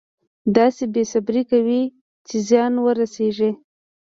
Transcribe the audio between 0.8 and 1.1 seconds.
بې